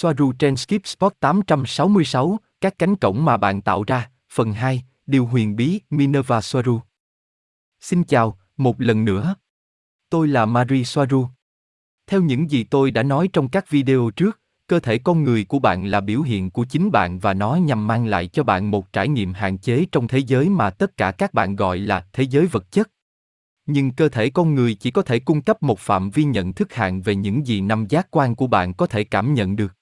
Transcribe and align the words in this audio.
Soaru 0.00 0.32
trên 0.32 0.56
Skip 0.56 0.86
Spot 0.86 1.12
866, 1.20 2.38
các 2.60 2.78
cánh 2.78 2.96
cổng 2.96 3.24
mà 3.24 3.36
bạn 3.36 3.60
tạo 3.60 3.84
ra, 3.86 4.10
phần 4.32 4.52
2, 4.52 4.82
điều 5.06 5.26
huyền 5.26 5.56
bí 5.56 5.80
Minerva 5.90 6.40
Soaru. 6.40 6.80
Xin 7.80 8.04
chào, 8.04 8.38
một 8.56 8.80
lần 8.80 9.04
nữa. 9.04 9.34
Tôi 10.10 10.28
là 10.28 10.46
Marie 10.46 10.84
Soaru. 10.84 11.26
Theo 12.06 12.22
những 12.22 12.50
gì 12.50 12.64
tôi 12.64 12.90
đã 12.90 13.02
nói 13.02 13.28
trong 13.32 13.48
các 13.48 13.70
video 13.70 14.10
trước, 14.16 14.40
cơ 14.66 14.80
thể 14.80 14.98
con 14.98 15.24
người 15.24 15.44
của 15.44 15.58
bạn 15.58 15.86
là 15.86 16.00
biểu 16.00 16.22
hiện 16.22 16.50
của 16.50 16.64
chính 16.64 16.90
bạn 16.90 17.18
và 17.18 17.34
nó 17.34 17.54
nhằm 17.54 17.86
mang 17.86 18.06
lại 18.06 18.26
cho 18.26 18.42
bạn 18.42 18.70
một 18.70 18.92
trải 18.92 19.08
nghiệm 19.08 19.32
hạn 19.32 19.58
chế 19.58 19.86
trong 19.92 20.08
thế 20.08 20.18
giới 20.18 20.48
mà 20.48 20.70
tất 20.70 20.96
cả 20.96 21.12
các 21.12 21.34
bạn 21.34 21.56
gọi 21.56 21.78
là 21.78 22.06
thế 22.12 22.22
giới 22.22 22.46
vật 22.46 22.72
chất 22.72 22.90
nhưng 23.66 23.90
cơ 23.90 24.08
thể 24.08 24.30
con 24.30 24.54
người 24.54 24.74
chỉ 24.74 24.90
có 24.90 25.02
thể 25.02 25.18
cung 25.18 25.42
cấp 25.42 25.62
một 25.62 25.78
phạm 25.78 26.10
vi 26.10 26.24
nhận 26.24 26.52
thức 26.52 26.74
hạn 26.74 27.02
về 27.02 27.14
những 27.14 27.46
gì 27.46 27.60
năm 27.60 27.86
giác 27.88 28.06
quan 28.10 28.34
của 28.34 28.46
bạn 28.46 28.74
có 28.74 28.86
thể 28.86 29.04
cảm 29.04 29.34
nhận 29.34 29.56
được 29.56 29.77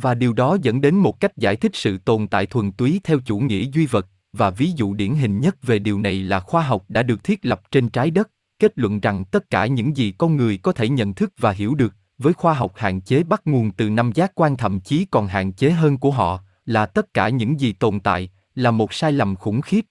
và 0.00 0.14
điều 0.14 0.32
đó 0.32 0.56
dẫn 0.62 0.80
đến 0.80 0.94
một 0.96 1.20
cách 1.20 1.36
giải 1.36 1.56
thích 1.56 1.72
sự 1.74 1.98
tồn 1.98 2.26
tại 2.26 2.46
thuần 2.46 2.72
túy 2.72 3.00
theo 3.04 3.18
chủ 3.24 3.38
nghĩa 3.38 3.64
duy 3.72 3.86
vật. 3.86 4.06
Và 4.32 4.50
ví 4.50 4.72
dụ 4.76 4.94
điển 4.94 5.14
hình 5.14 5.40
nhất 5.40 5.56
về 5.62 5.78
điều 5.78 6.00
này 6.00 6.20
là 6.20 6.40
khoa 6.40 6.62
học 6.62 6.84
đã 6.88 7.02
được 7.02 7.24
thiết 7.24 7.46
lập 7.46 7.62
trên 7.70 7.88
trái 7.88 8.10
đất, 8.10 8.30
kết 8.58 8.72
luận 8.78 9.00
rằng 9.00 9.24
tất 9.24 9.50
cả 9.50 9.66
những 9.66 9.96
gì 9.96 10.12
con 10.18 10.36
người 10.36 10.56
có 10.56 10.72
thể 10.72 10.88
nhận 10.88 11.14
thức 11.14 11.32
và 11.38 11.50
hiểu 11.50 11.74
được 11.74 11.94
với 12.18 12.32
khoa 12.32 12.54
học 12.54 12.72
hạn 12.76 13.00
chế 13.00 13.22
bắt 13.22 13.42
nguồn 13.44 13.70
từ 13.70 13.90
năm 13.90 14.12
giác 14.12 14.32
quan, 14.34 14.56
thậm 14.56 14.80
chí 14.80 15.06
còn 15.10 15.26
hạn 15.26 15.52
chế 15.52 15.70
hơn 15.70 15.98
của 15.98 16.10
họ, 16.10 16.40
là 16.66 16.86
tất 16.86 17.14
cả 17.14 17.28
những 17.28 17.60
gì 17.60 17.72
tồn 17.72 18.00
tại, 18.00 18.30
là 18.54 18.70
một 18.70 18.92
sai 18.92 19.12
lầm 19.12 19.36
khủng 19.36 19.60
khiếp. 19.60 19.84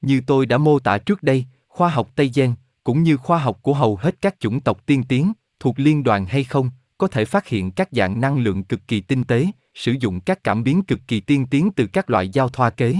Như 0.00 0.20
tôi 0.26 0.46
đã 0.46 0.58
mô 0.58 0.78
tả 0.78 0.98
trước 0.98 1.22
đây, 1.22 1.44
khoa 1.68 1.88
học 1.88 2.10
tây 2.14 2.30
gen, 2.34 2.54
cũng 2.84 3.02
như 3.02 3.16
khoa 3.16 3.38
học 3.38 3.58
của 3.62 3.74
hầu 3.74 3.96
hết 3.96 4.20
các 4.20 4.40
chủng 4.40 4.60
tộc 4.60 4.86
tiên 4.86 5.04
tiến, 5.08 5.32
thuộc 5.60 5.78
liên 5.78 6.02
đoàn 6.02 6.26
hay 6.26 6.44
không 6.44 6.70
có 7.00 7.06
thể 7.06 7.24
phát 7.24 7.46
hiện 7.46 7.70
các 7.70 7.88
dạng 7.92 8.20
năng 8.20 8.38
lượng 8.38 8.64
cực 8.64 8.80
kỳ 8.88 9.00
tinh 9.00 9.24
tế, 9.24 9.46
sử 9.74 9.92
dụng 10.00 10.20
các 10.20 10.44
cảm 10.44 10.62
biến 10.62 10.82
cực 10.82 10.98
kỳ 11.08 11.20
tiên 11.20 11.46
tiến 11.50 11.70
từ 11.76 11.86
các 11.86 12.10
loại 12.10 12.28
giao 12.28 12.48
thoa 12.48 12.70
kế. 12.70 12.96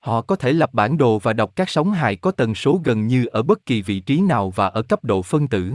Họ 0.00 0.22
có 0.22 0.36
thể 0.36 0.52
lập 0.52 0.74
bản 0.74 0.98
đồ 0.98 1.18
và 1.18 1.32
đọc 1.32 1.52
các 1.56 1.70
sóng 1.70 1.92
hài 1.92 2.16
có 2.16 2.30
tần 2.30 2.54
số 2.54 2.80
gần 2.84 3.06
như 3.06 3.26
ở 3.26 3.42
bất 3.42 3.66
kỳ 3.66 3.82
vị 3.82 4.00
trí 4.00 4.20
nào 4.20 4.50
và 4.50 4.66
ở 4.66 4.82
cấp 4.82 5.04
độ 5.04 5.22
phân 5.22 5.48
tử. 5.48 5.72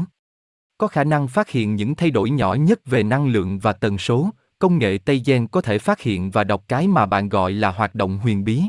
Có 0.77 0.87
khả 0.87 1.03
năng 1.03 1.27
phát 1.27 1.49
hiện 1.49 1.75
những 1.75 1.95
thay 1.95 2.11
đổi 2.11 2.29
nhỏ 2.29 2.53
nhất 2.53 2.79
về 2.85 3.03
năng 3.03 3.27
lượng 3.27 3.59
và 3.59 3.73
tần 3.73 3.97
số, 3.97 4.29
công 4.59 4.77
nghệ 4.77 4.97
tây 5.05 5.21
gen 5.25 5.47
có 5.47 5.61
thể 5.61 5.79
phát 5.79 6.01
hiện 6.01 6.31
và 6.31 6.43
đọc 6.43 6.63
cái 6.67 6.87
mà 6.87 7.05
bạn 7.05 7.29
gọi 7.29 7.51
là 7.51 7.71
hoạt 7.71 7.95
động 7.95 8.17
huyền 8.17 8.43
bí. 8.43 8.63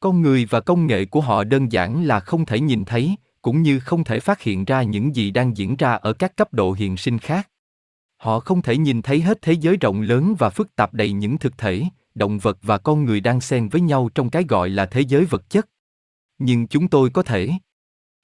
Con 0.00 0.22
người 0.22 0.46
và 0.50 0.60
công 0.60 0.86
nghệ 0.86 1.04
của 1.04 1.20
họ 1.20 1.44
đơn 1.44 1.72
giản 1.72 2.04
là 2.04 2.20
không 2.20 2.46
thể 2.46 2.60
nhìn 2.60 2.84
thấy, 2.84 3.16
cũng 3.42 3.62
như 3.62 3.80
không 3.80 4.04
thể 4.04 4.20
phát 4.20 4.42
hiện 4.42 4.64
ra 4.64 4.82
những 4.82 5.16
gì 5.16 5.30
đang 5.30 5.56
diễn 5.56 5.76
ra 5.76 5.92
ở 5.92 6.12
các 6.12 6.36
cấp 6.36 6.54
độ 6.54 6.72
hiện 6.72 6.96
sinh 6.96 7.18
khác 7.18 7.48
họ 8.22 8.40
không 8.40 8.62
thể 8.62 8.76
nhìn 8.76 9.02
thấy 9.02 9.20
hết 9.20 9.42
thế 9.42 9.52
giới 9.52 9.76
rộng 9.76 10.00
lớn 10.00 10.34
và 10.38 10.50
phức 10.50 10.76
tạp 10.76 10.94
đầy 10.94 11.12
những 11.12 11.38
thực 11.38 11.58
thể, 11.58 11.84
động 12.14 12.38
vật 12.38 12.58
và 12.62 12.78
con 12.78 13.04
người 13.04 13.20
đang 13.20 13.40
xen 13.40 13.68
với 13.68 13.80
nhau 13.80 14.10
trong 14.14 14.30
cái 14.30 14.44
gọi 14.48 14.68
là 14.68 14.86
thế 14.86 15.00
giới 15.00 15.24
vật 15.24 15.50
chất. 15.50 15.68
Nhưng 16.38 16.66
chúng 16.66 16.88
tôi 16.88 17.10
có 17.10 17.22
thể. 17.22 17.50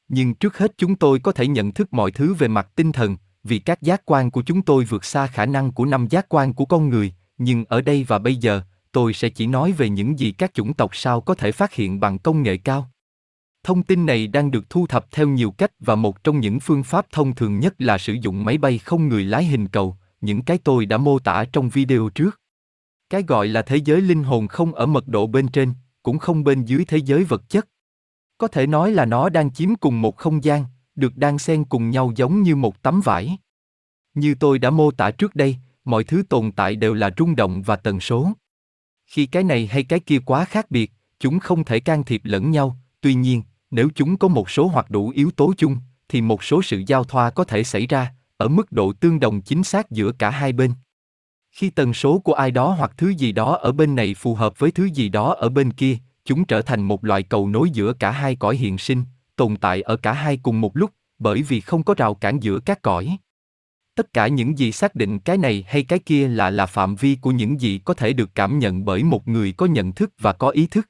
Nhưng 0.09 0.35
trước 0.35 0.59
hết 0.59 0.73
chúng 0.77 0.97
tôi 0.97 1.19
có 1.19 1.33
thể 1.33 1.47
nhận 1.47 1.73
thức 1.73 1.93
mọi 1.93 2.11
thứ 2.11 2.35
về 2.35 2.49
mặt 2.49 2.69
tinh 2.75 2.93
thần, 2.93 3.17
vì 3.45 3.59
các 3.59 3.83
giác 3.83 4.03
quan 4.05 4.31
của 4.31 4.43
chúng 4.43 4.63
tôi 4.63 4.85
vượt 4.85 5.05
xa 5.05 5.27
khả 5.27 5.47
năng 5.47 5.73
của 5.73 5.85
năm 5.85 6.07
giác 6.11 6.27
quan 6.29 6.55
của 6.55 6.65
con 6.65 6.89
người. 6.89 7.13
Nhưng 7.39 7.65
ở 7.65 7.81
đây 7.81 8.05
và 8.09 8.19
bây 8.19 8.37
giờ, 8.37 8.63
tôi 8.93 9.13
sẽ 9.13 9.29
chỉ 9.29 9.47
nói 9.47 9.73
về 9.73 9.89
những 9.89 10.19
gì 10.19 10.33
các 10.33 10.55
chủng 10.55 10.75
tộc 10.75 10.97
sao 10.97 11.21
có 11.21 11.35
thể 11.35 11.53
phát 11.53 11.75
hiện 11.75 12.01
bằng 12.01 12.19
công 12.19 12.43
nghệ 12.43 12.57
cao 12.57 12.91
thông 13.69 13.83
tin 13.83 14.07
này 14.07 14.27
đang 14.27 14.51
được 14.51 14.71
thu 14.71 14.87
thập 14.87 15.11
theo 15.11 15.29
nhiều 15.29 15.51
cách 15.51 15.71
và 15.81 15.95
một 15.95 16.25
trong 16.25 16.41
những 16.41 16.61
phương 16.61 16.83
pháp 16.83 17.07
thông 17.11 17.35
thường 17.35 17.61
nhất 17.61 17.75
là 17.79 17.99
sử 17.99 18.13
dụng 18.13 18.45
máy 18.45 18.59
bay 18.59 18.79
không 18.79 19.09
người 19.09 19.25
lái 19.25 19.45
hình 19.45 19.69
cầu, 19.69 19.97
những 20.21 20.43
cái 20.43 20.59
tôi 20.59 20.87
đã 20.87 20.99
mô 20.99 21.19
tả 21.19 21.45
trong 21.53 21.69
video 21.69 22.09
trước. 22.15 22.41
Cái 23.11 23.23
gọi 23.23 23.49
là 23.49 23.63
thế 23.63 23.77
giới 23.77 24.01
linh 24.01 24.23
hồn 24.25 24.49
không 24.49 24.75
ở 24.75 24.87
mật 24.87 25.09
độ 25.09 25.27
bên 25.27 25.49
trên, 25.49 25.75
cũng 26.03 26.19
không 26.19 26.45
bên 26.45 26.65
dưới 26.65 26.85
thế 26.85 26.99
giới 26.99 27.25
vật 27.25 27.49
chất. 27.49 27.69
Có 28.39 28.49
thể 28.49 28.67
nói 28.67 28.93
là 28.93 29.05
nó 29.05 29.29
đang 29.29 29.53
chiếm 29.53 29.75
cùng 29.75 30.03
một 30.03 30.17
không 30.17 30.45
gian, 30.45 30.65
được 30.95 31.17
đan 31.17 31.39
xen 31.39 31.65
cùng 31.65 31.91
nhau 31.91 32.13
giống 32.17 32.43
như 32.43 32.57
một 32.57 32.83
tấm 32.83 33.01
vải. 33.05 33.39
Như 34.15 34.35
tôi 34.35 34.59
đã 34.59 34.71
mô 34.71 34.91
tả 34.91 35.11
trước 35.11 35.35
đây, 35.35 35.57
mọi 35.85 36.05
thứ 36.05 36.23
tồn 36.29 36.53
tại 36.53 36.77
đều 36.77 36.95
là 36.95 37.11
rung 37.19 37.37
động 37.37 37.63
và 37.63 37.77
tần 37.77 38.01
số. 38.01 38.33
Khi 39.07 39.27
cái 39.27 39.45
này 39.45 39.67
hay 39.67 39.85
cái 39.85 40.01
kia 40.01 40.19
quá 40.27 40.45
khác 40.45 40.71
biệt, 40.71 40.93
chúng 41.21 41.39
không 41.39 41.65
thể 41.65 41.81
can 41.81 42.05
thiệp 42.05 42.21
lẫn 42.25 42.51
nhau, 42.51 42.77
tuy 43.01 43.15
nhiên 43.15 43.43
nếu 43.71 43.89
chúng 43.95 44.17
có 44.17 44.29
một 44.29 44.51
số 44.51 44.67
hoặc 44.67 44.91
đủ 44.91 45.13
yếu 45.15 45.31
tố 45.31 45.53
chung, 45.57 45.77
thì 46.09 46.21
một 46.21 46.45
số 46.45 46.63
sự 46.63 46.83
giao 46.87 47.05
thoa 47.05 47.31
có 47.31 47.45
thể 47.45 47.65
xảy 47.65 47.87
ra, 47.87 48.13
ở 48.37 48.49
mức 48.49 48.73
độ 48.73 48.93
tương 48.93 49.21
đồng 49.21 49.41
chính 49.41 49.65
xác 49.65 49.91
giữa 49.91 50.13
cả 50.13 50.31
hai 50.31 50.53
bên. 50.53 50.73
Khi 51.51 51.71
tần 51.71 51.95
số 51.95 52.19
của 52.19 52.33
ai 52.33 52.51
đó 52.51 52.75
hoặc 52.79 52.93
thứ 52.97 53.09
gì 53.09 53.33
đó 53.33 53.57
ở 53.57 53.73
bên 53.73 53.95
này 53.95 54.15
phù 54.15 54.35
hợp 54.35 54.59
với 54.59 54.71
thứ 54.71 54.85
gì 54.85 55.09
đó 55.09 55.35
ở 55.35 55.49
bên 55.49 55.73
kia, 55.73 55.99
chúng 56.25 56.45
trở 56.45 56.63
thành 56.63 56.83
một 56.83 57.05
loại 57.05 57.23
cầu 57.23 57.49
nối 57.49 57.71
giữa 57.71 57.93
cả 57.93 58.11
hai 58.11 58.37
cõi 58.37 58.57
hiện 58.57 58.79
sinh, 58.79 59.03
tồn 59.37 59.57
tại 59.57 59.83
ở 59.83 59.97
cả 59.97 60.13
hai 60.13 60.37
cùng 60.37 60.61
một 60.61 60.77
lúc, 60.77 60.91
bởi 61.19 61.43
vì 61.43 61.61
không 61.61 61.83
có 61.83 61.95
rào 61.95 62.15
cản 62.15 62.43
giữa 62.43 62.59
các 62.59 62.83
cõi. 62.83 63.19
Tất 63.95 64.13
cả 64.13 64.29
những 64.29 64.59
gì 64.59 64.73
xác 64.73 64.95
định 64.95 65.19
cái 65.19 65.39
này 65.39 65.65
hay 65.69 65.83
cái 65.83 65.99
kia 65.99 66.29
là 66.29 66.51
là 66.51 66.67
phạm 66.67 66.97
vi 66.97 67.17
của 67.21 67.31
những 67.31 67.61
gì 67.61 67.81
có 67.85 67.95
thể 67.95 68.13
được 68.13 68.31
cảm 68.35 68.59
nhận 68.59 68.85
bởi 68.85 69.03
một 69.05 69.29
người 69.29 69.53
có 69.53 69.67
nhận 69.67 69.93
thức 69.93 70.13
và 70.19 70.33
có 70.33 70.49
ý 70.49 70.67
thức. 70.67 70.89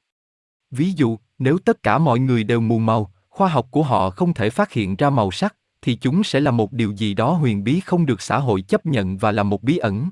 Ví 0.71 0.91
dụ 0.91 1.17
nếu 1.39 1.57
tất 1.57 1.83
cả 1.83 1.97
mọi 1.97 2.19
người 2.19 2.43
đều 2.43 2.61
mù 2.61 2.79
màu, 2.79 3.11
khoa 3.29 3.47
học 3.49 3.67
của 3.71 3.83
họ 3.83 4.09
không 4.09 4.33
thể 4.33 4.49
phát 4.49 4.73
hiện 4.73 4.95
ra 4.95 5.09
màu 5.09 5.31
sắc, 5.31 5.55
thì 5.81 5.95
chúng 5.95 6.23
sẽ 6.23 6.39
là 6.39 6.51
một 6.51 6.73
điều 6.73 6.91
gì 6.91 7.13
đó 7.13 7.31
huyền 7.31 7.63
bí 7.63 7.79
không 7.79 8.05
được 8.05 8.21
xã 8.21 8.37
hội 8.37 8.61
chấp 8.61 8.85
nhận 8.85 9.17
và 9.17 9.31
là 9.31 9.43
một 9.43 9.63
bí 9.63 9.77
ẩn. 9.77 10.09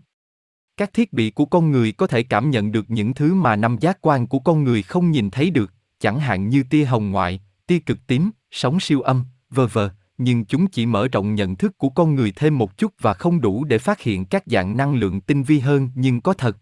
Các 0.77 0.93
thiết 0.93 1.13
bị 1.13 1.31
của 1.31 1.45
con 1.45 1.71
người 1.71 1.91
có 1.91 2.07
thể 2.07 2.23
cảm 2.23 2.49
nhận 2.49 2.71
được 2.71 2.85
những 2.89 3.13
thứ 3.13 3.33
mà 3.33 3.55
năm 3.55 3.77
giác 3.79 3.97
quan 4.01 4.27
của 4.27 4.39
con 4.39 4.63
người 4.63 4.81
không 4.81 5.11
nhìn 5.11 5.29
thấy 5.29 5.49
được, 5.49 5.73
chẳng 5.99 6.19
hạn 6.19 6.49
như 6.49 6.63
tia 6.69 6.85
hồng 6.85 7.11
ngoại, 7.11 7.39
tia 7.67 7.79
cực 7.79 8.07
tím, 8.07 8.31
sóng 8.51 8.79
siêu 8.79 9.01
âm 9.01 9.25
vờ 9.49 9.67
vờ 9.67 9.89
nhưng 10.17 10.45
chúng 10.45 10.67
chỉ 10.67 10.85
mở 10.85 11.07
rộng 11.07 11.35
nhận 11.35 11.55
thức 11.55 11.77
của 11.77 11.89
con 11.89 12.15
người 12.15 12.33
thêm 12.35 12.57
một 12.57 12.77
chút 12.77 12.93
và 13.01 13.13
không 13.13 13.41
đủ 13.41 13.63
để 13.63 13.77
phát 13.77 14.01
hiện 14.01 14.25
các 14.25 14.43
dạng 14.45 14.77
năng 14.77 14.95
lượng 14.95 15.21
tinh 15.21 15.43
vi 15.43 15.59
hơn 15.59 15.89
nhưng 15.95 16.21
có 16.21 16.33
thật 16.33 16.57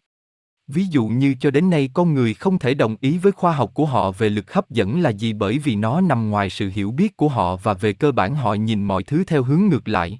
ví 0.67 0.85
dụ 0.85 1.07
như 1.07 1.35
cho 1.39 1.51
đến 1.51 1.69
nay 1.69 1.89
con 1.93 2.13
người 2.13 2.33
không 2.33 2.59
thể 2.59 2.73
đồng 2.73 2.95
ý 3.01 3.17
với 3.17 3.31
khoa 3.31 3.51
học 3.51 3.71
của 3.73 3.85
họ 3.85 4.11
về 4.11 4.29
lực 4.29 4.53
hấp 4.53 4.69
dẫn 4.69 5.01
là 5.01 5.09
gì 5.09 5.33
bởi 5.33 5.59
vì 5.59 5.75
nó 5.75 6.01
nằm 6.01 6.29
ngoài 6.29 6.49
sự 6.49 6.71
hiểu 6.73 6.91
biết 6.91 7.17
của 7.17 7.29
họ 7.29 7.55
và 7.55 7.73
về 7.73 7.93
cơ 7.93 8.11
bản 8.11 8.35
họ 8.35 8.53
nhìn 8.53 8.83
mọi 8.83 9.03
thứ 9.03 9.23
theo 9.27 9.43
hướng 9.43 9.61
ngược 9.67 9.87
lại. 9.87 10.19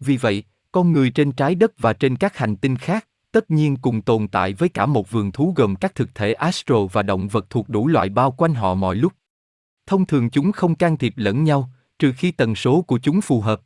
Vì 0.00 0.16
vậy, 0.16 0.44
con 0.72 0.92
người 0.92 1.10
trên 1.10 1.32
trái 1.32 1.54
đất 1.54 1.72
và 1.78 1.92
trên 1.92 2.16
các 2.16 2.36
hành 2.36 2.56
tinh 2.56 2.76
khác, 2.76 3.08
tất 3.32 3.50
nhiên 3.50 3.76
cùng 3.76 4.02
tồn 4.02 4.28
tại 4.28 4.54
với 4.54 4.68
cả 4.68 4.86
một 4.86 5.10
vườn 5.10 5.32
thú 5.32 5.52
gồm 5.56 5.76
các 5.76 5.94
thực 5.94 6.14
thể 6.14 6.32
astro 6.32 6.86
và 6.92 7.02
động 7.02 7.28
vật 7.28 7.50
thuộc 7.50 7.68
đủ 7.68 7.88
loại 7.88 8.08
bao 8.08 8.30
quanh 8.30 8.54
họ 8.54 8.74
mọi 8.74 8.96
lúc. 8.96 9.12
Thông 9.86 10.06
thường 10.06 10.30
chúng 10.30 10.52
không 10.52 10.74
can 10.74 10.96
thiệp 10.96 11.12
lẫn 11.16 11.44
nhau, 11.44 11.70
trừ 11.98 12.12
khi 12.16 12.30
tần 12.30 12.54
số 12.54 12.82
của 12.82 12.98
chúng 12.98 13.20
phù 13.20 13.40
hợp 13.40 13.60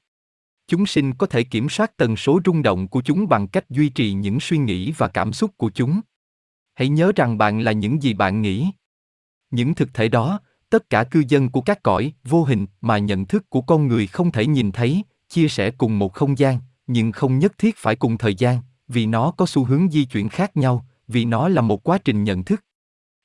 chúng 0.67 0.87
sinh 0.87 1.15
có 1.15 1.27
thể 1.27 1.45
kiểm 1.45 1.69
soát 1.69 1.97
tần 1.97 2.17
số 2.17 2.41
rung 2.45 2.63
động 2.63 2.89
của 2.89 3.03
chúng 3.03 3.29
bằng 3.29 3.49
cách 3.49 3.71
duy 3.71 3.89
trì 3.89 4.13
những 4.13 4.41
suy 4.41 4.59
nghĩ 4.59 4.93
và 4.93 5.09
cảm 5.09 5.33
xúc 5.33 5.51
của 5.57 5.71
chúng. 5.75 6.01
Hãy 6.75 6.89
nhớ 6.89 7.13
rằng 7.17 7.39
bạn 7.39 7.61
là 7.61 7.73
những 7.73 8.03
gì 8.03 8.15
bạn 8.15 8.43
nghĩ. 8.43 8.71
Những 9.51 9.75
thực 9.75 9.95
thể 9.95 10.09
đó, 10.09 10.41
tất 10.71 10.91
cả 10.91 11.05
cư 11.05 11.23
dân 11.29 11.49
của 11.49 11.61
các 11.61 11.83
cõi, 11.83 12.13
vô 12.25 12.45
hình 12.45 12.67
mà 12.81 12.99
nhận 12.99 13.27
thức 13.27 13.51
của 13.51 13.61
con 13.61 13.89
người 13.89 14.07
không 14.07 14.33
thể 14.33 14.47
nhìn 14.47 14.73
thấy, 14.73 15.03
chia 15.29 15.49
sẻ 15.49 15.71
cùng 15.71 15.99
một 15.99 16.15
không 16.15 16.39
gian, 16.39 16.59
nhưng 16.87 17.13
không 17.13 17.39
nhất 17.39 17.59
thiết 17.59 17.77
phải 17.77 17.97
cùng 17.97 18.19
thời 18.19 18.35
gian, 18.35 18.59
vì 18.89 19.07
nó 19.07 19.31
có 19.31 19.47
xu 19.47 19.65
hướng 19.65 19.91
di 19.91 20.05
chuyển 20.05 20.29
khác 20.29 20.57
nhau, 20.57 20.87
vì 21.09 21.25
nó 21.25 21.49
là 21.49 21.63
một 21.63 21.83
quá 21.89 21.99
trình 21.99 22.25
nhận 22.25 22.45
thức. 22.45 22.65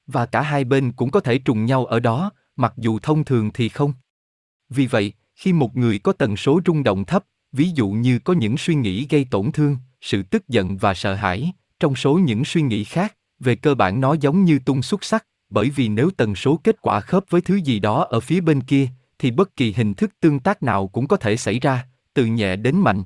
Và 0.08 0.26
cả 0.26 0.42
hai 0.42 0.64
bên 0.64 0.92
cũng 0.92 1.12
có 1.12 1.20
thể 1.20 1.38
trùng 1.38 1.66
nhau 1.66 1.86
ở 1.86 2.00
đó, 2.00 2.32
mặc 2.56 2.74
dù 2.78 3.00
thông 3.00 3.24
thường 3.24 3.52
thì 3.54 3.70
không. 3.70 3.94
Vì 4.70 4.88
vậy 4.88 5.14
khi 5.38 5.54
một 5.54 5.78
người 5.78 6.00
có 6.00 6.14
tần 6.14 6.38
số 6.38 6.62
rung 6.66 6.84
động 6.84 7.06
thấp, 7.06 7.24
ví 7.52 7.70
dụ 7.76 7.90
như 7.90 8.20
có 8.20 8.34
những 8.34 8.58
suy 8.58 8.76
nghĩ 8.76 9.08
gây 9.10 9.26
tổn 9.32 9.52
thương, 9.52 9.78
sự 10.02 10.24
tức 10.24 10.48
giận 10.48 10.78
và 10.78 10.94
sợ 10.94 11.16
hãi, 11.16 11.52
trong 11.80 11.96
số 11.96 12.14
những 12.14 12.46
suy 12.46 12.62
nghĩ 12.62 12.84
khác, 12.84 13.16
về 13.40 13.56
cơ 13.56 13.76
bản 13.76 14.02
nó 14.02 14.16
giống 14.20 14.44
như 14.44 14.60
tung 14.60 14.82
xúc 14.82 15.00
sắc, 15.04 15.26
bởi 15.50 15.70
vì 15.70 15.90
nếu 15.90 16.10
tần 16.18 16.36
số 16.36 16.60
kết 16.64 16.82
quả 16.82 17.00
khớp 17.00 17.24
với 17.30 17.42
thứ 17.42 17.56
gì 17.56 17.80
đó 17.80 18.04
ở 18.10 18.20
phía 18.20 18.42
bên 18.42 18.62
kia, 18.62 18.88
thì 19.20 19.32
bất 19.32 19.56
kỳ 19.56 19.74
hình 19.74 19.94
thức 19.94 20.12
tương 20.20 20.40
tác 20.40 20.64
nào 20.64 20.88
cũng 20.88 21.08
có 21.08 21.18
thể 21.18 21.38
xảy 21.38 21.60
ra, 21.60 21.88
từ 22.14 22.26
nhẹ 22.26 22.56
đến 22.56 22.76
mạnh. 22.76 23.04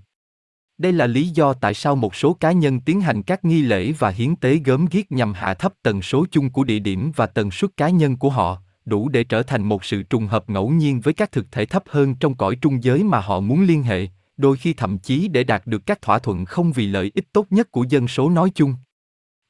Đây 0.77 0.91
là 0.91 1.07
lý 1.07 1.27
do 1.27 1.53
tại 1.53 1.73
sao 1.73 1.95
một 1.95 2.15
số 2.15 2.33
cá 2.33 2.51
nhân 2.51 2.79
tiến 2.79 3.01
hành 3.01 3.23
các 3.23 3.45
nghi 3.45 3.61
lễ 3.61 3.91
và 3.91 4.09
hiến 4.09 4.35
tế 4.35 4.55
gớm 4.55 4.85
ghiếc 4.91 5.11
nhằm 5.11 5.33
hạ 5.33 5.53
thấp 5.53 5.73
tần 5.83 6.01
số 6.01 6.25
chung 6.31 6.50
của 6.50 6.63
địa 6.63 6.79
điểm 6.79 7.11
và 7.15 7.25
tần 7.25 7.51
suất 7.51 7.77
cá 7.77 7.89
nhân 7.89 8.17
của 8.17 8.29
họ 8.29 8.61
đủ 8.85 9.09
để 9.09 9.23
trở 9.23 9.43
thành 9.43 9.63
một 9.63 9.85
sự 9.85 10.03
trùng 10.03 10.27
hợp 10.27 10.49
ngẫu 10.49 10.69
nhiên 10.69 11.01
với 11.01 11.13
các 11.13 11.31
thực 11.31 11.51
thể 11.51 11.65
thấp 11.65 11.83
hơn 11.89 12.15
trong 12.15 12.35
cõi 12.35 12.55
trung 12.61 12.83
giới 12.83 13.03
mà 13.03 13.19
họ 13.19 13.39
muốn 13.39 13.63
liên 13.63 13.83
hệ 13.83 14.07
đôi 14.41 14.57
khi 14.57 14.73
thậm 14.73 14.97
chí 14.97 15.27
để 15.27 15.43
đạt 15.43 15.67
được 15.67 15.85
các 15.85 16.01
thỏa 16.01 16.19
thuận 16.19 16.45
không 16.45 16.71
vì 16.71 16.87
lợi 16.87 17.11
ích 17.15 17.33
tốt 17.33 17.45
nhất 17.49 17.71
của 17.71 17.85
dân 17.89 18.07
số 18.07 18.29
nói 18.29 18.51
chung. 18.55 18.75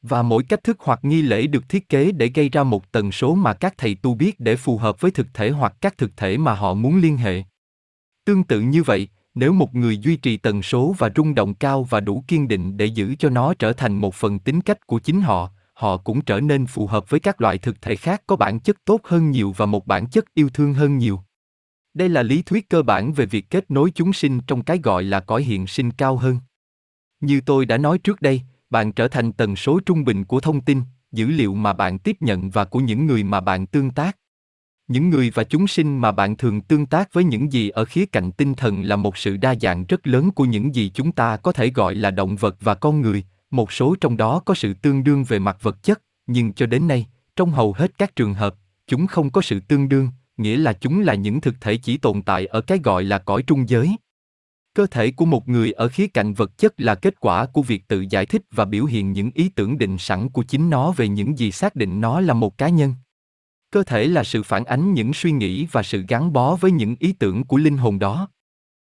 Và 0.01 0.21
mỗi 0.21 0.43
cách 0.43 0.63
thức 0.63 0.77
hoặc 0.79 0.99
nghi 1.03 1.21
lễ 1.21 1.47
được 1.47 1.69
thiết 1.69 1.89
kế 1.89 2.11
để 2.11 2.31
gây 2.35 2.49
ra 2.49 2.63
một 2.63 2.91
tần 2.91 3.11
số 3.11 3.35
mà 3.35 3.53
các 3.53 3.73
thầy 3.77 3.95
tu 3.95 4.15
biết 4.15 4.39
để 4.39 4.55
phù 4.55 4.77
hợp 4.77 5.01
với 5.01 5.11
thực 5.11 5.27
thể 5.33 5.49
hoặc 5.49 5.73
các 5.81 5.97
thực 5.97 6.17
thể 6.17 6.37
mà 6.37 6.53
họ 6.53 6.73
muốn 6.73 6.97
liên 7.01 7.17
hệ. 7.17 7.43
Tương 8.25 8.43
tự 8.43 8.61
như 8.61 8.83
vậy 8.83 9.07
nếu 9.35 9.53
một 9.53 9.75
người 9.75 9.97
duy 9.97 10.15
trì 10.15 10.37
tần 10.37 10.61
số 10.61 10.95
và 10.97 11.09
rung 11.15 11.35
động 11.35 11.53
cao 11.53 11.83
và 11.83 11.99
đủ 11.99 12.23
kiên 12.27 12.47
định 12.47 12.77
để 12.77 12.85
giữ 12.85 13.15
cho 13.19 13.29
nó 13.29 13.53
trở 13.53 13.73
thành 13.73 13.93
một 13.93 14.15
phần 14.15 14.39
tính 14.39 14.61
cách 14.61 14.87
của 14.87 14.99
chính 14.99 15.21
họ, 15.21 15.51
họ 15.81 15.97
cũng 15.97 16.21
trở 16.21 16.39
nên 16.39 16.65
phù 16.65 16.87
hợp 16.87 17.09
với 17.09 17.19
các 17.19 17.41
loại 17.41 17.57
thực 17.57 17.81
thể 17.81 17.95
khác 17.95 18.23
có 18.27 18.35
bản 18.35 18.59
chất 18.59 18.77
tốt 18.85 19.01
hơn 19.03 19.31
nhiều 19.31 19.53
và 19.57 19.65
một 19.65 19.87
bản 19.87 20.07
chất 20.07 20.25
yêu 20.33 20.49
thương 20.49 20.73
hơn 20.73 20.97
nhiều. 20.97 21.19
Đây 21.93 22.09
là 22.09 22.23
lý 22.23 22.41
thuyết 22.41 22.69
cơ 22.69 22.81
bản 22.81 23.13
về 23.13 23.25
việc 23.25 23.49
kết 23.49 23.71
nối 23.71 23.91
chúng 23.95 24.13
sinh 24.13 24.41
trong 24.47 24.63
cái 24.63 24.79
gọi 24.83 25.03
là 25.03 25.19
cõi 25.19 25.43
hiện 25.43 25.67
sinh 25.67 25.91
cao 25.91 26.17
hơn. 26.17 26.39
Như 27.19 27.41
tôi 27.45 27.65
đã 27.65 27.77
nói 27.77 27.97
trước 27.97 28.21
đây, 28.21 28.41
bạn 28.69 28.91
trở 28.91 29.07
thành 29.07 29.33
tần 29.33 29.55
số 29.55 29.79
trung 29.85 30.03
bình 30.03 30.25
của 30.25 30.39
thông 30.39 30.61
tin, 30.61 30.81
dữ 31.11 31.27
liệu 31.27 31.53
mà 31.53 31.73
bạn 31.73 31.99
tiếp 31.99 32.17
nhận 32.19 32.49
và 32.49 32.65
của 32.65 32.79
những 32.79 33.05
người 33.05 33.23
mà 33.23 33.39
bạn 33.39 33.65
tương 33.65 33.91
tác. 33.91 34.17
Những 34.87 35.09
người 35.09 35.31
và 35.33 35.43
chúng 35.43 35.67
sinh 35.67 35.97
mà 35.97 36.11
bạn 36.11 36.37
thường 36.37 36.61
tương 36.61 36.85
tác 36.85 37.13
với 37.13 37.23
những 37.23 37.51
gì 37.51 37.69
ở 37.69 37.85
khía 37.85 38.05
cạnh 38.05 38.31
tinh 38.31 38.53
thần 38.53 38.83
là 38.83 38.95
một 38.95 39.17
sự 39.17 39.37
đa 39.37 39.55
dạng 39.61 39.85
rất 39.85 40.07
lớn 40.07 40.31
của 40.31 40.45
những 40.45 40.75
gì 40.75 40.91
chúng 40.93 41.11
ta 41.11 41.37
có 41.37 41.51
thể 41.51 41.69
gọi 41.69 41.95
là 41.95 42.11
động 42.11 42.35
vật 42.35 42.55
và 42.59 42.75
con 42.75 43.01
người, 43.01 43.23
một 43.51 43.71
số 43.71 43.95
trong 44.01 44.17
đó 44.17 44.41
có 44.45 44.53
sự 44.53 44.73
tương 44.73 45.03
đương 45.03 45.23
về 45.23 45.39
mặt 45.39 45.57
vật 45.61 45.83
chất, 45.83 46.01
nhưng 46.27 46.53
cho 46.53 46.65
đến 46.65 46.87
nay, 46.87 47.07
trong 47.35 47.51
hầu 47.51 47.73
hết 47.73 47.97
các 47.97 48.15
trường 48.15 48.33
hợp, 48.33 48.55
chúng 48.87 49.07
không 49.07 49.29
có 49.29 49.41
sự 49.41 49.59
tương 49.59 49.89
đương, 49.89 50.09
nghĩa 50.37 50.57
là 50.57 50.73
chúng 50.73 51.01
là 51.01 51.13
những 51.13 51.41
thực 51.41 51.55
thể 51.61 51.77
chỉ 51.77 51.97
tồn 51.97 52.21
tại 52.21 52.45
ở 52.45 52.61
cái 52.61 52.79
gọi 52.83 53.03
là 53.03 53.17
cõi 53.17 53.43
trung 53.47 53.69
giới. 53.69 53.95
Cơ 54.73 54.87
thể 54.91 55.11
của 55.11 55.25
một 55.25 55.49
người 55.49 55.71
ở 55.71 55.87
khía 55.87 56.07
cạnh 56.07 56.33
vật 56.33 56.57
chất 56.57 56.73
là 56.77 56.95
kết 56.95 57.19
quả 57.19 57.45
của 57.45 57.61
việc 57.61 57.87
tự 57.87 58.05
giải 58.09 58.25
thích 58.25 58.41
và 58.51 58.65
biểu 58.65 58.85
hiện 58.85 59.11
những 59.11 59.31
ý 59.33 59.49
tưởng 59.49 59.77
định 59.77 59.97
sẵn 59.97 60.29
của 60.29 60.43
chính 60.43 60.69
nó 60.69 60.91
về 60.91 61.07
những 61.07 61.37
gì 61.37 61.51
xác 61.51 61.75
định 61.75 62.01
nó 62.01 62.21
là 62.21 62.33
một 62.33 62.57
cá 62.57 62.69
nhân. 62.69 62.93
Cơ 63.71 63.83
thể 63.83 64.07
là 64.07 64.23
sự 64.23 64.43
phản 64.43 64.65
ánh 64.65 64.93
những 64.93 65.13
suy 65.13 65.31
nghĩ 65.31 65.67
và 65.71 65.83
sự 65.83 66.05
gắn 66.07 66.33
bó 66.33 66.55
với 66.55 66.71
những 66.71 66.95
ý 66.99 67.13
tưởng 67.13 67.43
của 67.43 67.57
linh 67.57 67.77
hồn 67.77 67.99
đó. 67.99 68.29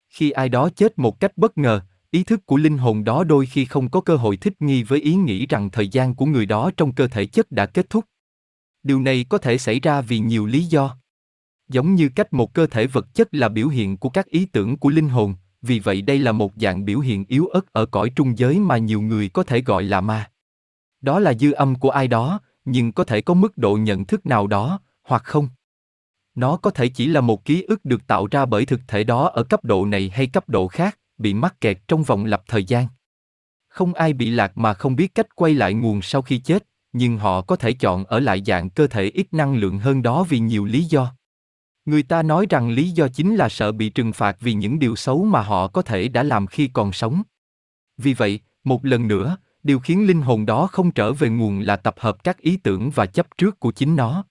Khi 0.10 0.32
ai 0.32 0.50
đó 0.50 0.70
chết 0.76 1.00
một 1.00 1.20
cách 1.20 1.38
bất 1.38 1.58
ngờ, 1.58 1.82
ý 2.12 2.24
thức 2.24 2.46
của 2.46 2.58
linh 2.58 2.78
hồn 2.78 3.04
đó 3.04 3.24
đôi 3.24 3.46
khi 3.46 3.66
không 3.66 3.90
có 3.90 4.02
cơ 4.02 4.16
hội 4.16 4.38
thích 4.38 4.62
nghi 4.62 4.84
với 4.84 5.00
ý 5.00 5.16
nghĩ 5.16 5.46
rằng 5.46 5.70
thời 5.70 5.88
gian 5.88 6.16
của 6.16 6.26
người 6.26 6.46
đó 6.46 6.72
trong 6.78 6.94
cơ 6.94 7.08
thể 7.08 7.26
chất 7.26 7.52
đã 7.52 7.66
kết 7.66 7.90
thúc. 7.90 8.06
Điều 8.84 9.02
này 9.02 9.26
có 9.30 9.38
thể 9.38 9.58
xảy 9.58 9.80
ra 9.80 10.02
vì 10.02 10.20
nhiều 10.20 10.46
lý 10.46 10.64
do. 10.64 10.98
Giống 11.70 11.96
như 11.96 12.10
cách 12.16 12.34
một 12.34 12.54
cơ 12.54 12.68
thể 12.68 12.88
vật 12.88 13.14
chất 13.14 13.34
là 13.34 13.50
biểu 13.50 13.68
hiện 13.68 13.98
của 13.98 14.10
các 14.10 14.26
ý 14.26 14.46
tưởng 14.46 14.78
của 14.78 14.90
linh 14.90 15.10
hồn, 15.10 15.36
vì 15.62 15.80
vậy 15.80 16.02
đây 16.02 16.20
là 16.20 16.32
một 16.32 16.52
dạng 16.56 16.86
biểu 16.86 17.00
hiện 17.00 17.26
yếu 17.28 17.48
ớt 17.48 17.74
ở 17.74 17.86
cõi 17.86 18.12
trung 18.16 18.38
giới 18.38 18.60
mà 18.60 18.78
nhiều 18.78 19.02
người 19.02 19.30
có 19.30 19.44
thể 19.44 19.62
gọi 19.62 19.84
là 19.84 20.02
ma. 20.02 20.32
Đó 21.02 21.20
là 21.20 21.34
dư 21.34 21.52
âm 21.52 21.76
của 21.76 21.90
ai 21.90 22.08
đó, 22.08 22.40
nhưng 22.66 22.92
có 22.92 23.04
thể 23.04 23.22
có 23.22 23.34
mức 23.34 23.58
độ 23.58 23.78
nhận 23.78 24.06
thức 24.06 24.26
nào 24.26 24.48
đó, 24.48 24.80
hoặc 25.04 25.24
không. 25.24 25.50
Nó 26.36 26.58
có 26.58 26.72
thể 26.72 26.88
chỉ 26.88 27.08
là 27.08 27.22
một 27.22 27.46
ký 27.46 27.62
ức 27.62 27.86
được 27.86 28.08
tạo 28.08 28.28
ra 28.32 28.46
bởi 28.46 28.66
thực 28.66 28.82
thể 28.88 29.04
đó 29.04 29.28
ở 29.28 29.44
cấp 29.44 29.64
độ 29.64 29.86
này 29.86 30.12
hay 30.14 30.28
cấp 30.28 30.50
độ 30.50 30.68
khác, 30.68 30.98
bị 31.22 31.34
mắc 31.34 31.62
kẹt 31.62 31.78
trong 31.88 32.04
vòng 32.04 32.26
lặp 32.26 32.42
thời 32.48 32.64
gian. 32.64 32.88
Không 33.68 33.94
ai 33.94 34.14
bị 34.14 34.30
lạc 34.30 34.58
mà 34.58 34.74
không 34.74 34.96
biết 34.96 35.16
cách 35.16 35.36
quay 35.36 35.54
lại 35.54 35.74
nguồn 35.74 36.02
sau 36.02 36.22
khi 36.22 36.38
chết, 36.38 36.68
nhưng 36.94 37.18
họ 37.18 37.42
có 37.42 37.56
thể 37.56 37.74
chọn 37.74 38.06
ở 38.06 38.20
lại 38.20 38.42
dạng 38.46 38.70
cơ 38.70 38.88
thể 38.88 39.04
ít 39.04 39.34
năng 39.34 39.56
lượng 39.56 39.80
hơn 39.80 40.02
đó 40.02 40.26
vì 40.30 40.40
nhiều 40.40 40.66
lý 40.66 40.84
do. 40.84 41.14
Người 41.86 42.04
ta 42.04 42.24
nói 42.24 42.46
rằng 42.50 42.70
lý 42.70 42.90
do 42.90 43.08
chính 43.08 43.36
là 43.36 43.50
sợ 43.50 43.72
bị 43.72 43.90
trừng 43.90 44.14
phạt 44.14 44.38
vì 44.40 44.54
những 44.54 44.80
điều 44.80 44.96
xấu 44.96 45.26
mà 45.26 45.42
họ 45.42 45.68
có 45.68 45.82
thể 45.82 46.08
đã 46.08 46.24
làm 46.24 46.48
khi 46.48 46.68
còn 46.68 46.92
sống. 46.92 47.22
Vì 47.98 48.14
vậy, 48.14 48.40
một 48.64 48.86
lần 48.86 49.08
nữa, 49.08 49.38
điều 49.64 49.80
khiến 49.80 50.08
linh 50.08 50.22
hồn 50.22 50.46
đó 50.46 50.68
không 50.68 50.92
trở 50.92 51.14
về 51.14 51.30
nguồn 51.30 51.60
là 51.60 51.76
tập 51.76 51.96
hợp 51.98 52.24
các 52.24 52.38
ý 52.38 52.58
tưởng 52.58 52.90
và 52.90 53.06
chấp 53.06 53.28
trước 53.38 53.60
của 53.60 53.72
chính 53.72 53.96
nó. 53.96 54.26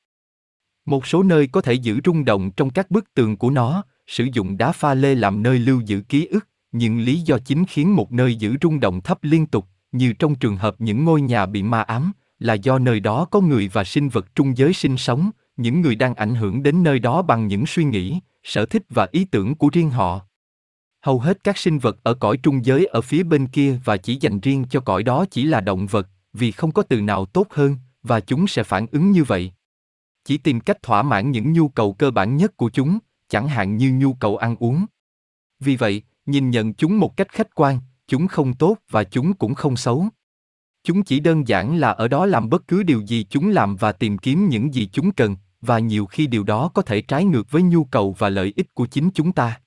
Một 0.87 1.07
số 1.07 1.23
nơi 1.23 1.47
có 1.47 1.61
thể 1.61 1.73
giữ 1.73 2.01
rung 2.05 2.25
động 2.25 2.51
trong 2.51 2.71
các 2.71 2.91
bức 2.91 3.15
tường 3.15 3.37
của 3.37 3.51
nó, 3.51 3.85
sử 4.07 4.27
dụng 4.33 4.57
đá 4.57 4.73
pha 4.73 4.95
lê 4.95 5.15
làm 5.15 5.43
nơi 5.43 5.59
lưu 5.59 5.81
giữ 5.81 6.01
ký 6.09 6.27
ức, 6.27 6.49
nhưng 6.73 7.01
lý 7.01 7.21
do 7.21 7.39
chính 7.39 7.65
khiến 7.65 7.97
một 7.97 8.13
nơi 8.13 8.35
giữ 8.35 8.57
rung 8.63 8.81
động 8.81 9.01
thấp 9.01 9.19
liên 9.23 9.47
tục, 9.47 9.67
như 9.93 10.13
trong 10.13 10.35
trường 10.35 10.57
hợp 10.57 10.75
những 10.79 11.05
ngôi 11.05 11.21
nhà 11.21 11.47
bị 11.47 11.63
ma 11.63 11.83
ám, 11.83 12.13
là 12.39 12.55
do 12.55 12.79
nơi 12.79 13.01
đó 13.01 13.25
có 13.25 13.41
người 13.41 13.71
và 13.73 13.85
sinh 13.85 14.09
vật 14.09 14.35
trung 14.35 14.57
giới 14.57 14.73
sinh 14.73 14.97
sống, 14.97 15.31
những 15.57 15.81
người 15.81 15.95
đang 15.95 16.15
ảnh 16.15 16.35
hưởng 16.35 16.63
đến 16.63 16.83
nơi 16.83 16.99
đó 16.99 17.23
bằng 17.23 17.47
những 17.47 17.67
suy 17.67 17.85
nghĩ, 17.85 18.21
sở 18.43 18.67
thích 18.67 18.83
và 18.89 19.07
ý 19.13 19.25
tưởng 19.25 19.55
của 19.55 19.69
riêng 19.73 19.91
họ. 19.91 20.21
Hầu 21.01 21.21
hết 21.21 21.45
các 21.45 21.59
sinh 21.59 21.79
vật 21.79 21.97
ở 22.03 22.15
cõi 22.15 22.37
trung 22.37 22.65
giới 22.65 22.87
ở 22.87 23.01
phía 23.01 23.23
bên 23.23 23.47
kia 23.47 23.79
và 23.85 23.97
chỉ 23.97 24.19
dành 24.21 24.41
riêng 24.41 24.65
cho 24.71 24.81
cõi 24.81 25.03
đó 25.03 25.25
chỉ 25.31 25.45
là 25.45 25.61
động 25.61 25.87
vật, 25.87 26.09
vì 26.33 26.53
không 26.53 26.73
có 26.73 26.83
từ 26.83 27.01
nào 27.01 27.27
tốt 27.27 27.47
hơn, 27.51 27.77
và 28.03 28.21
chúng 28.21 28.47
sẽ 28.47 28.63
phản 28.63 28.87
ứng 28.93 29.11
như 29.11 29.25
vậy. 29.25 29.53
Chỉ 30.25 30.39
tìm 30.39 30.61
cách 30.61 30.83
thỏa 30.83 31.03
mãn 31.03 31.31
những 31.31 31.53
nhu 31.53 31.69
cầu 31.69 31.93
cơ 31.93 32.11
bản 32.11 32.37
nhất 32.37 32.57
của 32.57 32.71
chúng, 32.71 32.99
chẳng 33.29 33.49
hạn 33.49 33.77
như 33.77 33.93
nhu 33.93 34.15
cầu 34.15 34.37
ăn 34.37 34.57
uống. 34.57 34.87
Vì 35.61 35.77
vậy, 35.77 36.03
nhìn 36.31 36.51
nhận 36.51 36.75
chúng 36.75 36.99
một 36.99 37.17
cách 37.17 37.29
khách 37.29 37.55
quan, 37.55 37.79
chúng 38.09 38.27
không 38.27 38.55
tốt 38.55 38.77
và 38.91 39.05
chúng 39.05 39.35
cũng 39.35 39.55
không 39.55 39.77
xấu. 39.77 40.07
Chúng 40.85 41.03
chỉ 41.03 41.21
đơn 41.21 41.49
giản 41.49 41.77
là 41.77 41.91
ở 41.91 42.09
đó 42.09 42.27
làm 42.27 42.49
bất 42.49 42.69
cứ 42.69 42.83
điều 42.83 43.01
gì 43.01 43.27
chúng 43.31 43.49
làm 43.49 43.77
và 43.77 43.93
tìm 43.93 44.19
kiếm 44.19 44.49
những 44.49 44.75
gì 44.75 44.89
chúng 44.93 45.13
cần, 45.13 45.37
và 45.61 45.79
nhiều 45.79 46.07
khi 46.07 46.27
điều 46.27 46.45
đó 46.45 46.71
có 46.75 46.83
thể 46.83 47.03
trái 47.03 47.25
ngược 47.25 47.51
với 47.51 47.63
nhu 47.63 47.85
cầu 47.85 48.15
và 48.19 48.29
lợi 48.29 48.53
ích 48.57 48.75
của 48.75 48.87
chính 48.87 49.11
chúng 49.15 49.33
ta 49.33 49.61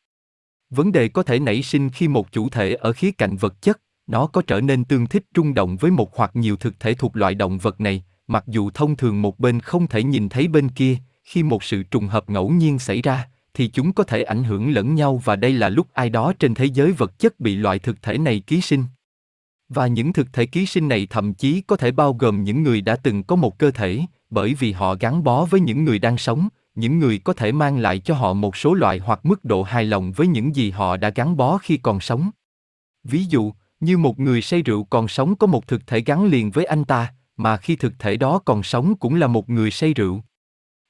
vấn 0.69 0.91
đề 0.91 1.07
có 1.07 1.23
thể 1.23 1.39
nảy 1.39 1.63
sinh 1.63 1.89
khi 1.89 2.07
một 2.07 2.31
chủ 2.31 2.49
thể 2.49 2.73
ở 2.73 2.93
khía 2.93 3.11
cạnh 3.11 3.35
vật 3.35 3.61
chất 3.61 3.81
nó 4.07 4.27
có 4.27 4.41
trở 4.47 4.61
nên 4.61 4.85
tương 4.85 5.07
thích 5.07 5.25
trung 5.33 5.53
động 5.53 5.77
với 5.77 5.91
một 5.91 6.17
hoặc 6.17 6.35
nhiều 6.35 6.55
thực 6.55 6.79
thể 6.79 6.93
thuộc 6.93 7.15
loại 7.15 7.35
động 7.35 7.57
vật 7.57 7.81
này 7.81 8.03
mặc 8.27 8.43
dù 8.47 8.69
thông 8.73 8.95
thường 8.95 9.21
một 9.21 9.39
bên 9.39 9.59
không 9.59 9.87
thể 9.87 10.03
nhìn 10.03 10.29
thấy 10.29 10.47
bên 10.47 10.69
kia 10.69 10.97
khi 11.23 11.43
một 11.43 11.63
sự 11.63 11.83
trùng 11.83 12.07
hợp 12.07 12.29
ngẫu 12.29 12.49
nhiên 12.49 12.79
xảy 12.79 13.01
ra 13.01 13.27
thì 13.53 13.67
chúng 13.67 13.93
có 13.93 14.03
thể 14.03 14.23
ảnh 14.23 14.43
hưởng 14.43 14.71
lẫn 14.71 14.95
nhau 14.95 15.21
và 15.25 15.35
đây 15.35 15.53
là 15.53 15.69
lúc 15.69 15.87
ai 15.93 16.09
đó 16.09 16.33
trên 16.39 16.53
thế 16.53 16.65
giới 16.65 16.91
vật 16.91 17.19
chất 17.19 17.39
bị 17.39 17.55
loại 17.55 17.79
thực 17.79 18.01
thể 18.01 18.17
này 18.17 18.39
ký 18.39 18.61
sinh. 18.61 18.83
Và 19.69 19.87
những 19.87 20.13
thực 20.13 20.33
thể 20.33 20.45
ký 20.45 20.65
sinh 20.65 20.87
này 20.87 21.07
thậm 21.09 21.33
chí 21.33 21.61
có 21.61 21.75
thể 21.75 21.91
bao 21.91 22.13
gồm 22.13 22.43
những 22.43 22.63
người 22.63 22.81
đã 22.81 22.95
từng 22.95 23.23
có 23.23 23.35
một 23.35 23.59
cơ 23.59 23.71
thể, 23.71 24.01
bởi 24.29 24.53
vì 24.53 24.71
họ 24.71 24.95
gắn 24.99 25.23
bó 25.23 25.45
với 25.45 25.59
những 25.59 25.83
người 25.83 25.99
đang 25.99 26.17
sống, 26.17 26.47
những 26.75 26.99
người 26.99 27.19
có 27.19 27.33
thể 27.33 27.51
mang 27.51 27.77
lại 27.77 27.99
cho 27.99 28.13
họ 28.13 28.33
một 28.33 28.57
số 28.57 28.73
loại 28.73 28.99
hoặc 28.99 29.25
mức 29.25 29.45
độ 29.45 29.63
hài 29.63 29.85
lòng 29.85 30.11
với 30.11 30.27
những 30.27 30.55
gì 30.55 30.71
họ 30.71 30.97
đã 30.97 31.09
gắn 31.09 31.37
bó 31.37 31.57
khi 31.57 31.77
còn 31.77 31.99
sống. 31.99 32.29
Ví 33.03 33.25
dụ, 33.25 33.53
như 33.79 33.97
một 33.97 34.19
người 34.19 34.41
say 34.41 34.61
rượu 34.61 34.83
còn 34.83 35.07
sống 35.07 35.35
có 35.35 35.47
một 35.47 35.67
thực 35.67 35.87
thể 35.87 36.01
gắn 36.01 36.25
liền 36.25 36.51
với 36.51 36.65
anh 36.65 36.85
ta, 36.85 37.13
mà 37.37 37.57
khi 37.57 37.75
thực 37.75 37.93
thể 37.99 38.17
đó 38.17 38.39
còn 38.45 38.63
sống 38.63 38.95
cũng 38.95 39.15
là 39.15 39.27
một 39.27 39.49
người 39.49 39.71
say 39.71 39.93
rượu 39.93 40.21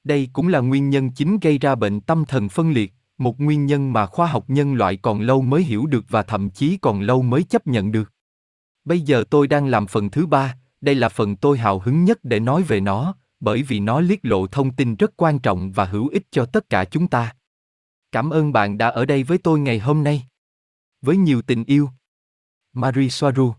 đây 0.03 0.29
cũng 0.33 0.47
là 0.47 0.59
nguyên 0.59 0.89
nhân 0.89 1.09
chính 1.11 1.39
gây 1.39 1.57
ra 1.57 1.75
bệnh 1.75 2.01
tâm 2.01 2.25
thần 2.25 2.49
phân 2.49 2.71
liệt, 2.71 2.93
một 3.17 3.39
nguyên 3.39 3.65
nhân 3.65 3.93
mà 3.93 4.05
khoa 4.05 4.27
học 4.27 4.45
nhân 4.47 4.73
loại 4.73 4.97
còn 4.97 5.21
lâu 5.21 5.41
mới 5.41 5.63
hiểu 5.63 5.85
được 5.85 6.05
và 6.09 6.23
thậm 6.23 6.49
chí 6.49 6.77
còn 6.77 7.01
lâu 7.01 7.21
mới 7.21 7.43
chấp 7.43 7.67
nhận 7.67 7.91
được 7.91 8.13
bây 8.85 9.01
giờ 9.01 9.23
tôi 9.29 9.47
đang 9.47 9.67
làm 9.67 9.87
phần 9.87 10.09
thứ 10.09 10.25
ba, 10.25 10.57
đây 10.81 10.95
là 10.95 11.09
phần 11.09 11.35
tôi 11.35 11.57
hào 11.57 11.79
hứng 11.79 12.03
nhất 12.03 12.19
để 12.23 12.39
nói 12.39 12.63
về 12.63 12.79
nó, 12.79 13.15
bởi 13.39 13.63
vì 13.63 13.79
nó 13.79 13.99
liết 13.99 14.25
lộ 14.25 14.47
thông 14.47 14.75
tin 14.75 14.95
rất 14.95 15.13
quan 15.17 15.39
trọng 15.39 15.71
và 15.71 15.85
hữu 15.85 16.07
ích 16.07 16.27
cho 16.31 16.45
tất 16.45 16.69
cả 16.69 16.85
chúng 16.85 17.07
ta. 17.07 17.35
Cảm 18.11 18.29
ơn 18.29 18.53
bạn 18.53 18.77
đã 18.77 18.87
ở 18.87 19.05
đây 19.05 19.23
với 19.23 19.37
tôi 19.37 19.59
ngày 19.59 19.79
hôm 19.79 20.03
nay. 20.03 20.27
Với 21.01 21.17
nhiều 21.17 21.41
tình 21.41 21.63
yêu. 21.63 21.89
Marie 22.73 23.09
Soaru 23.09 23.53